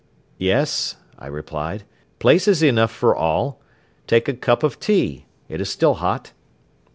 [0.39, 1.83] "Yes," I replied,
[2.17, 3.61] "places enough for all.
[4.07, 5.27] Take a cup of tea.
[5.47, 6.31] It is still hot."